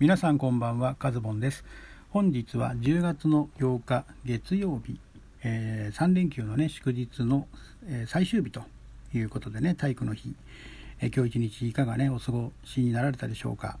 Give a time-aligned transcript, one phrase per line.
[0.00, 1.64] 皆さんこんばんはカズボンです。
[2.10, 5.00] 本日は10月の8日月曜日、
[5.42, 7.48] えー、3連休のね祝日の、
[7.84, 8.62] えー、最終日と
[9.12, 10.36] いうことでね体育の日、
[11.00, 13.76] えー、今日一日いかがねお過ごしになられたでしょうか。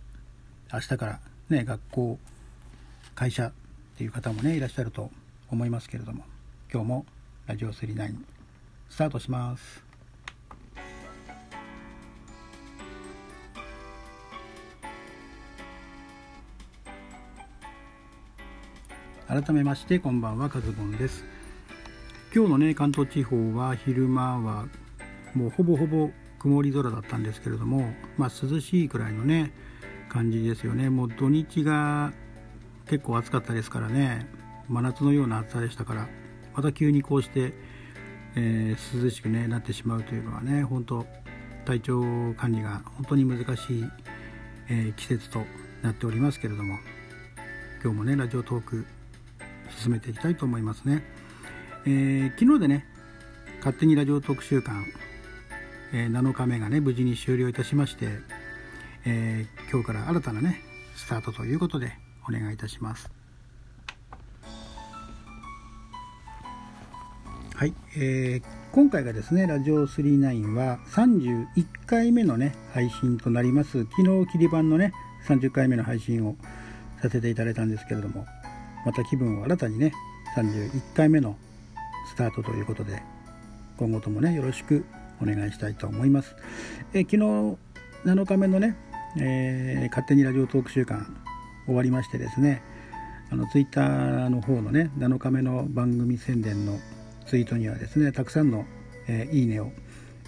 [0.72, 1.20] 明日から
[1.50, 2.18] ね学校
[3.14, 3.52] 会社っ
[3.96, 5.12] ていう方もねいらっしゃると
[5.52, 6.24] 思いますけれども
[6.72, 7.06] 今日も
[7.46, 8.16] ラジオ39
[8.90, 9.87] スタートします。
[19.40, 21.22] 改めましてこんばんはカズボンです。
[22.34, 24.66] 今日のね関東地方は昼間は
[25.32, 29.52] もうほぼほぼ曇り空だったんですけれどもまあ涼しいくらいのね
[30.08, 30.90] 感じですよね。
[30.90, 32.12] もう土日が
[32.86, 34.26] 結構暑かったですからね。
[34.68, 36.08] 真夏のような暑さでしたから
[36.56, 37.52] また急にこうして、
[38.34, 41.06] えー、涼しく、ね、なってしまうというのはね本当
[41.64, 42.02] 体調
[42.36, 43.84] 管理が本当に難しい、
[44.68, 45.44] えー、季節と
[45.82, 46.80] なっておりますけれども
[47.84, 48.84] 今日もねラジオトーク
[49.76, 51.04] 進めていきたいと思いますね、
[51.86, 52.86] えー、昨日でね
[53.58, 54.76] 勝手にラジオ特集館、
[55.92, 58.08] えー、7日目がね無事に終了いたしまして、
[59.04, 60.62] えー、今日から新たなね
[60.96, 61.92] スタートということで
[62.28, 63.10] お願いいたします。
[67.54, 71.46] はい、えー、今回がですねラジオ39は31
[71.86, 73.84] 回目のね配信となります。
[73.84, 74.92] 昨日切り板のね
[75.26, 76.36] 30回目の配信を
[77.02, 78.26] させていただいたんですけれども
[78.84, 79.92] また気分を新たにね
[80.36, 81.36] 31回目の
[82.08, 83.02] スタートということで
[83.76, 84.84] 今後ともねよろしく
[85.22, 86.36] お願いしたいと思います。
[86.92, 87.56] え昨日
[88.04, 88.76] 7日目のね、
[89.20, 91.16] えー、勝手にラジオトーク週間
[91.66, 92.62] 終わりましてですね
[93.30, 96.78] あのツイッターの方のね7日目の番組宣伝の
[97.26, 98.64] ツイートにはですねたくさんの、
[99.06, 99.70] えー、いいねを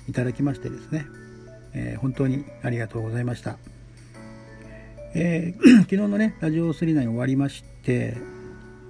[0.08, 1.06] いただきましてですね、
[1.72, 3.56] えー、本当にありがとうございました。
[5.14, 8.16] えー、 昨日のねラジオ39終わりまして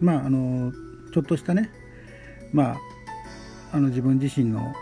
[0.00, 0.72] まああの
[1.12, 1.70] ちょっとしたね
[2.52, 2.78] まあ
[3.72, 4.74] あの自分自身の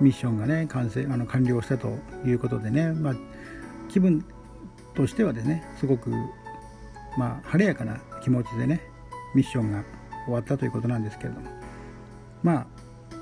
[0.00, 3.14] ミッションがね完成あの完了したということでね、まあ、
[3.88, 4.24] 気分
[4.94, 6.10] としてはですねすごく、
[7.16, 8.80] まあ、晴れやかな気持ちでね
[9.34, 9.84] ミッションが
[10.24, 11.50] 終わったということなんですけれども
[12.42, 12.66] まあ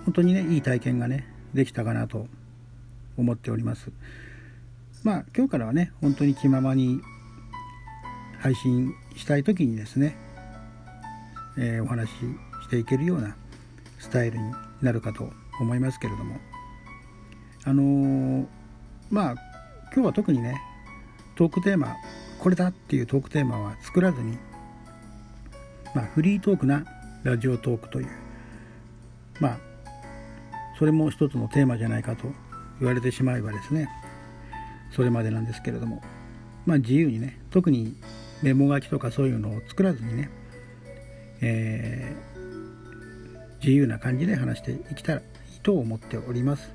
[0.05, 2.27] 本当にねいい体験がねできたかなと
[3.17, 3.91] 思っております。
[5.03, 7.01] まあ今日からはね本当に気ままに
[8.41, 10.17] 配信したい時にですね
[11.59, 12.15] えー、お話し
[12.63, 13.37] していけるような
[13.99, 14.53] スタイルに
[14.83, 15.31] なるかと
[15.61, 16.37] 思いますけれども。
[17.65, 18.47] あのー、
[19.11, 19.35] まあ
[19.93, 20.63] 今日は特にね
[21.35, 21.97] トークテーマ
[22.39, 24.39] これだっていうトークテーマは作らずに、
[25.93, 26.85] まあ、フリートークな
[27.25, 28.09] ラジオトークという
[29.41, 29.59] まあ
[30.79, 32.29] それも一つのテーマじゃないかと
[32.79, 33.89] 言われてしまえばですね
[34.95, 36.03] それまでなんですけれども
[36.67, 37.97] まあ自由にね特に
[38.43, 40.31] メモ書きとかそういうのを作らずにね
[41.41, 45.25] えー、自由な感じで話していきたらい
[45.57, 46.75] いと思っております。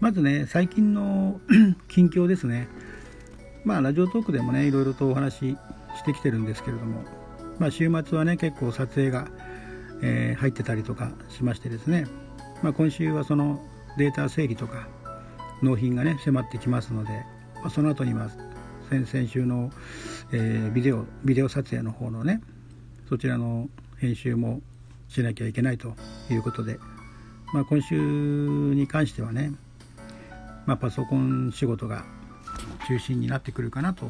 [0.00, 1.40] まずね最近の
[1.88, 2.68] 近況ですね。
[3.64, 5.56] まあラジオトークでもねいろいろとお話し
[5.96, 7.04] してきてるんですけれども。
[7.58, 9.28] まあ週末はね結構撮影が、
[10.02, 12.06] えー、入ってたりとかしましてですね。
[12.62, 13.60] まあ今週はその
[13.98, 14.88] データ整理とか
[15.62, 17.10] 納品がね迫ってきますので、
[17.56, 18.30] まあ、その後には
[18.90, 19.70] 先々週の、
[20.32, 22.40] えー、ビデオビデオ撮影の方のね
[23.08, 23.68] そちらの
[23.98, 24.60] 編集も
[25.08, 25.94] しなきゃいけないと
[26.28, 26.80] いうことで、
[27.54, 29.52] まあ、今週に関してはね、
[30.66, 32.04] まあ、パソコン仕事が
[32.88, 34.06] 中心になってくるかなと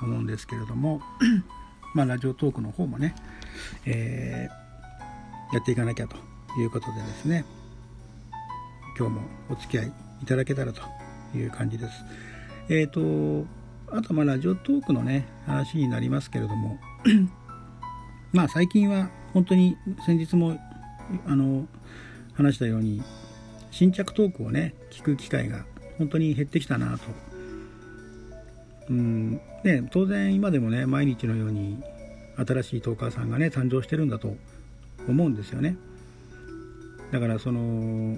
[0.00, 1.02] 思うんですけれども
[1.94, 3.14] まあラジオトークの方もね、
[3.84, 6.16] えー、やっていかなきゃと
[6.58, 7.44] いうことでですね
[8.98, 9.20] 今日も
[9.50, 9.92] お付き合い
[10.22, 10.80] いただけたらと
[11.36, 11.92] いう感じです。
[12.68, 13.46] えっ、ー、と
[13.94, 16.78] あとまあラジオトークのね話になりますけれども。
[18.32, 19.76] まあ最近は本当に
[20.06, 20.58] 先日も
[21.26, 21.66] あの
[22.32, 23.02] 話したように
[23.70, 25.66] 新着トークをね聞く機会が
[25.98, 27.04] 本当に減ってきたなと。
[28.88, 29.40] うん。
[29.62, 31.82] ね、当然今でもね毎日のように
[32.36, 34.34] 新しいトーカーさんがね誕生してるんだと
[35.06, 35.76] 思うんですよね。
[37.10, 38.16] だからその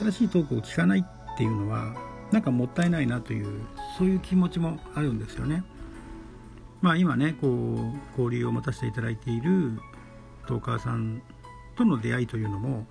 [0.00, 1.94] 新しいトークを聞かないっていうのは
[2.32, 3.66] なんかもったいないなという
[3.96, 5.64] そういう気持ちもあるんですよね。
[6.80, 9.80] まあ今ねこう交流を持たせていただいている
[10.46, 11.22] トーカーさん
[11.76, 12.86] との出会いというのも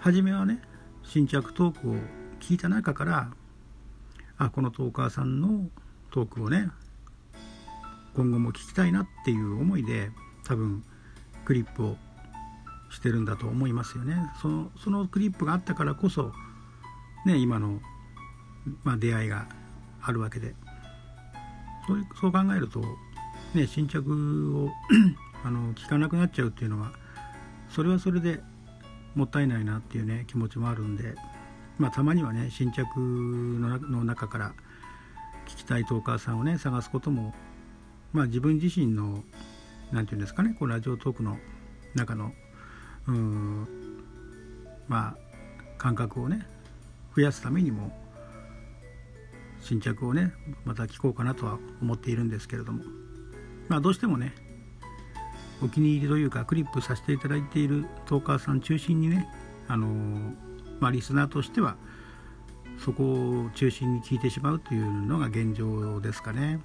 [0.00, 0.60] 初めはね
[1.02, 1.94] 新着トークを
[2.40, 3.30] 聞いた中から
[4.38, 5.68] あこのトーカーさんの
[6.10, 6.68] トークをね
[8.14, 10.10] 今後も聞きたいなっていう思いで
[10.44, 10.84] 多分
[11.44, 11.96] クリップを
[12.90, 16.32] してるんだと思いますよねそのそのクリップがあったからこそ
[17.24, 17.80] ね今の
[18.84, 19.46] まあ、出会いが
[20.02, 20.54] あるわけで。
[21.86, 22.80] そうそう考えると、
[23.54, 24.70] ね、新着を
[25.44, 26.92] あの聞かなくなっちゃうっていうのは
[27.70, 28.40] それはそれで
[29.14, 31.14] もったいないなっていうね気持ちもあるんで、
[31.78, 34.52] まあ、たまにはね新着の中から
[35.46, 37.32] 聞きたいトーカーさんをね探すことも、
[38.12, 39.22] まあ、自分自身の
[39.92, 41.38] 何て言うんですかねこうラジオトークの
[41.94, 42.32] 中の
[43.06, 43.68] うん
[44.88, 45.16] まあ
[45.78, 46.46] 感覚をね
[47.14, 48.05] 増やすためにも
[49.66, 50.32] 新着をね
[50.64, 52.84] また聞こうかなとは思っているんですけれども。
[53.68, 54.32] まあどうしてもね
[55.60, 59.28] お気に入りというかクリップさせていただいているトーカーさん中心にね
[59.66, 59.88] あの
[60.78, 61.76] まあリスナーとしては
[62.78, 63.02] そこ
[63.46, 66.60] を中心に聞いてしまうというのが現状ですかね。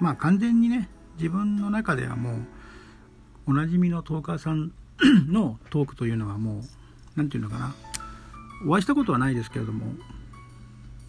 [0.00, 2.36] まあ完全にね自分の中ではもう
[3.46, 4.72] おなじみのトーカーさん
[5.28, 6.62] のトークというのはもう
[7.14, 7.74] 何て言うのかな。
[8.66, 9.86] お会いしたことはないですけれども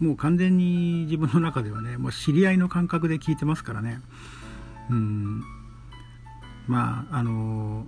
[0.00, 4.00] もう完全に自分の中ではねもう知り合いの感覚で聞いてますからね。
[4.90, 5.42] うん。
[6.66, 7.86] まああの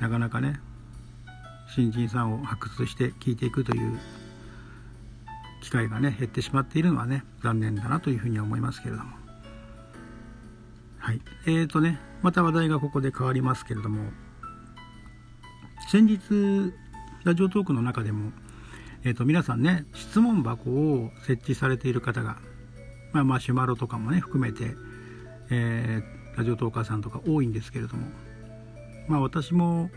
[0.00, 0.60] なかなかね
[1.74, 3.98] 新人さんを発掘して聞いていくという
[5.62, 9.10] 機会がね減ってしまっているのはね残念だなというふうには思いますけれども。
[10.98, 11.20] はい。
[11.46, 14.10] えーとねまた話題がここで変わりますけれども
[15.88, 16.72] 先日
[17.24, 18.32] ラジオトークの中でも
[19.06, 22.38] えーと、皆さんね質問箱を設置されている方が、
[23.12, 24.74] まあ、マシュマロとかもね含めて、
[25.48, 28.08] えー、ラジオトーカーさんとか多いんですけれども、
[29.06, 29.90] まあ、私も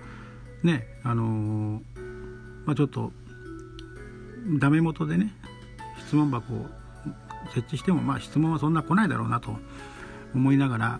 [0.61, 1.81] ねあのー、
[2.65, 3.11] まあ、ちょっと
[4.59, 5.33] ダメ元でね
[6.05, 6.67] 質問箱を
[7.55, 9.57] 設置しても、まあ、質問はそんな来ないだろうなと
[10.35, 10.99] 思いながら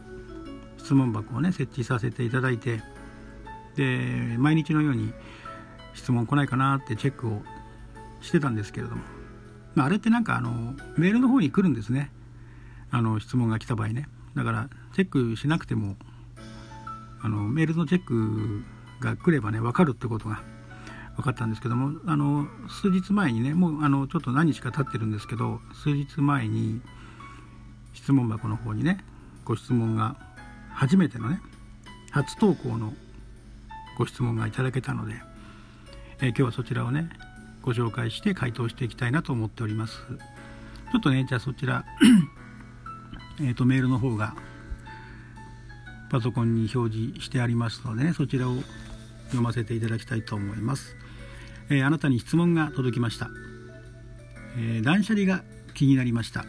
[0.79, 2.81] 質問箱をね設置させていただいて
[3.75, 5.13] で毎日のように
[5.93, 7.43] 質問来ないかなってチェックを
[8.21, 9.01] してたんですけれども、
[9.75, 12.11] まあ、あれってなんかあのメールの方に来るんですね。
[12.91, 14.07] あの質問が来た場合ね。
[14.35, 15.95] だからチェックしなくても
[17.21, 18.63] あのメールのチェック
[18.99, 20.41] が来ればね分かるってことが
[21.17, 21.99] 分かったんですけども。
[22.05, 26.81] あの数日前にねもうあのちょっと何日か経ってるんですけど数日前に
[27.93, 29.03] 質問箱の方にね
[29.45, 30.15] ご質問が
[30.73, 31.41] 初めてのね
[32.11, 32.93] 初投稿の
[33.97, 35.15] ご質問がいただけたので、
[36.21, 37.09] え今日はそちらをね
[37.69, 39.99] ご紹介して回答していきたいなと思っております。
[40.91, 41.85] ちょっとねじゃあそちら
[43.43, 44.33] えとメールの方が
[46.09, 48.55] パソコンに表示してありますのでねそちらを
[49.27, 50.95] 読ませていただきたいと思います、
[51.69, 53.29] えー、あなたに質問が届きました、
[54.57, 55.43] えー、断捨離が
[55.75, 56.45] 気になりました。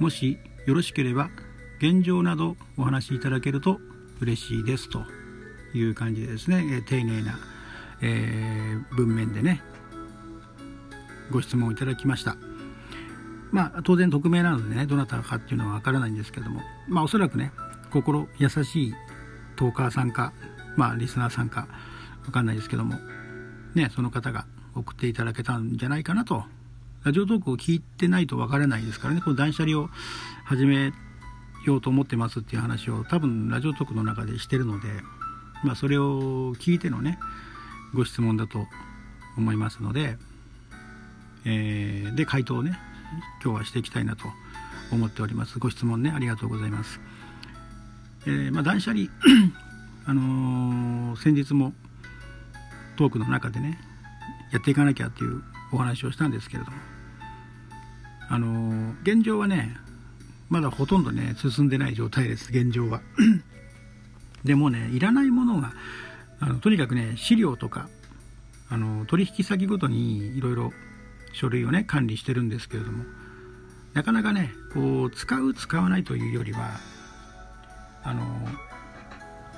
[0.00, 1.30] もしよろしければ
[1.78, 3.78] 現状などお話しいただけると
[4.18, 4.90] 嬉しいです。
[4.90, 5.04] と
[5.72, 7.38] いう感じでですね、えー、丁寧な、
[8.02, 9.62] え、文面でね
[11.32, 12.36] ご質問をいただきました。
[13.50, 16.60] まあ当然匿名なのでねどなたかっていうのはわからないんですけども。
[16.88, 17.52] まあおそらくね
[17.90, 18.94] 心優しい
[19.56, 20.32] トーカーさんか
[20.76, 21.66] まあリスナーさんか
[22.24, 22.98] わかんないですけども。
[23.74, 26.44] ねその方が送っていただけたんじゃないかなと。
[27.04, 29.20] ラジオトークを聞いてないとわからないですからね。
[29.20, 29.90] この断捨離を
[30.44, 30.92] 始め
[31.64, 34.88] ようと思ってますっていう話を多分ラジオトークの中でしてるので
[35.64, 37.18] まあそれを聞いてのね
[37.94, 38.66] ご質問だと
[39.36, 40.18] 思いますので
[41.44, 42.78] えー、で回答をね
[43.42, 44.24] 今日はしていきたいなと
[44.92, 45.58] 思っております。
[45.58, 47.00] ご質問ねありがとうございます、
[48.26, 49.06] えー、まあ、断捨離
[50.06, 51.72] あのー、先日も
[52.96, 53.78] トークの中でね
[54.52, 56.76] やっていかなきゃっていうお話をしたんですけれども
[58.28, 59.76] あの現状はね
[60.48, 63.00] まだほとんどね進んでない状態です現状は。
[64.44, 65.72] でもねいらないものが
[66.40, 67.88] あのとにかくね資料とか
[68.68, 70.72] あの取引先ごとにいろいろ
[71.32, 73.04] 書類をね管理してるんですけれども
[73.94, 76.70] なかなかねこう使う使わないというよりは
[78.02, 78.22] あの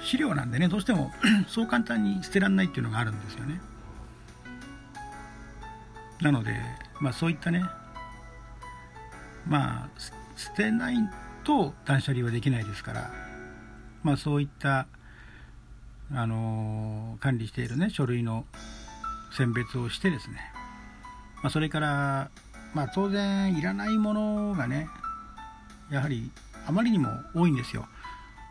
[0.00, 1.12] 資料なんでねどうしても
[1.48, 3.60] そう簡単に捨てられないっていうのがあるんですよね。
[6.20, 6.54] なので
[7.00, 7.64] まあそういったね
[9.46, 9.88] まあ
[10.36, 10.96] 捨てない
[11.44, 13.10] と断捨離はできないですから
[14.02, 14.86] まあそういった
[16.12, 18.46] あの管理しているね書類の
[19.32, 20.36] 選別をしてですね
[21.44, 22.30] まあ、それから、
[22.72, 24.88] まあ、当然いらないものがね
[25.90, 26.30] やはり
[26.66, 27.86] あまりにも多いんですよ。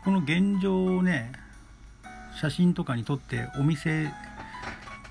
[0.04, 1.32] この現状をね
[2.40, 4.12] 写真とかに撮ってお見せ、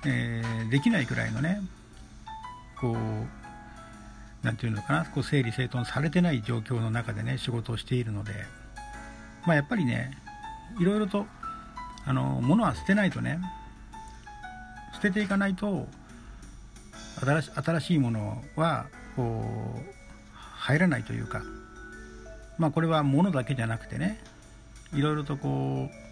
[0.06, 1.60] えー、できないくらいのね
[2.80, 2.96] こう
[4.42, 8.32] 何て言うのかなこう整理整頓されてない状況の中でね仕事をしているので
[9.46, 10.16] まあやっぱりね
[10.80, 11.26] いろいろと
[12.06, 13.40] あの物は捨てないとね
[14.94, 15.86] 捨てていかないと
[17.20, 19.44] 新し新しいものはこ
[19.76, 19.94] う
[20.32, 21.42] 入らないというか
[22.58, 24.22] まあこれは物だけじゃなくてね
[24.92, 26.04] いろいろとこう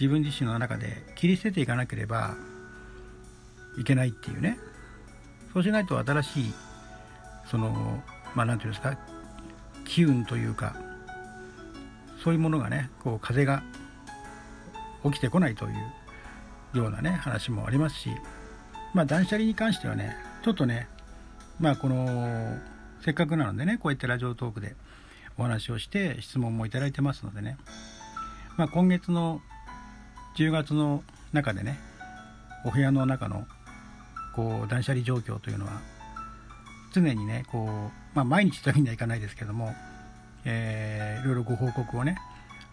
[0.00, 2.34] 自分自身の中で切り捨てていかなければ
[3.78, 4.58] いけないっていうね。
[5.56, 6.54] そうしないと新しい
[7.50, 8.02] その
[8.34, 8.98] まあ何て言うんですか
[9.86, 10.76] 機運というか
[12.22, 13.62] そういうものがねこう風が
[15.02, 15.68] 起きてこないとい
[16.74, 18.10] うようなね話もありますし
[18.92, 20.14] まあ断捨離に関してはね
[20.46, 20.86] ちょっとね
[21.58, 22.56] まあこの
[23.04, 24.76] せっかくなのでねこうやってラジオトークで
[25.36, 27.56] お話をして質問もいただいてますのでね、
[28.56, 29.40] まあ、今月の
[30.36, 31.80] 10月の中でね
[32.64, 33.44] お部屋の中の
[34.36, 35.80] こう断捨離状況というのは
[36.94, 39.74] 常にねこう、まあ、毎日というにはいかないですけども、
[40.44, 42.18] えー、いろいろご報告をね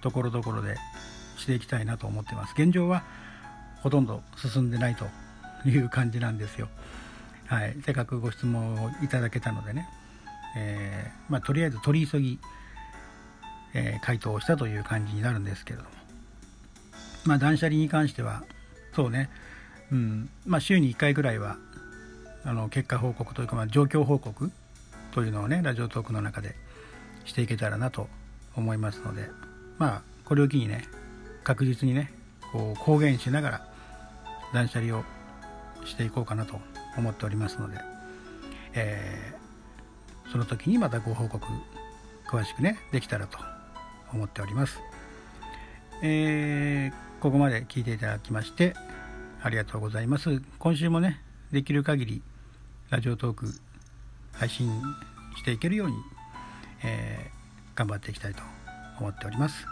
[0.03, 0.75] ところどころで
[1.39, 2.53] していきたいなと思ってます。
[2.55, 3.03] 現状は
[3.81, 5.07] ほとんど進んでないと
[5.67, 6.69] いう感じなんですよ。
[7.47, 9.87] はい、せっかくご質問をいただけたのでね、
[10.55, 12.39] えー、まあ、とりあえず取り急ぎ、
[13.73, 15.89] えー、回答をしたという感じになるんですけれども、
[17.25, 18.43] まあ、断捨離に関しては
[18.95, 19.29] そうね、
[19.91, 20.29] うん。
[20.45, 21.57] まあ、週に1回ぐらいは
[22.45, 24.51] あの結果報告というか、まあ、状況報告
[25.11, 26.55] というのをねラジオトークの中で
[27.25, 28.07] していけたらなと
[28.55, 29.29] 思いますので
[29.77, 30.83] まあこれを機にね
[31.43, 32.11] 確実にね
[32.51, 33.67] こう公言しながら
[34.53, 35.03] 断捨離を
[35.85, 36.59] していこうかなと
[36.97, 37.77] 思っておりますので、
[38.73, 41.45] えー、その時にまたご報告
[42.27, 43.37] 詳しくねできたらと
[44.13, 44.79] 思っております、
[46.01, 48.75] えー、ここまで聞いていただきまして
[49.41, 50.41] ありがとうございます。
[50.57, 51.21] 今週もね
[51.51, 52.21] できる限り
[52.89, 53.53] ラジオトーク
[54.31, 54.71] 配信
[55.35, 55.95] していけるように、
[56.83, 58.41] えー、頑張っていきたいと
[58.99, 59.65] 思っております、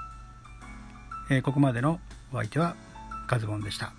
[1.30, 2.00] えー、ここまでの
[2.34, 2.76] お相手は
[3.28, 3.94] カズボンでした。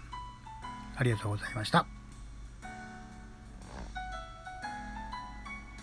[0.95, 2.02] ありがとうございました。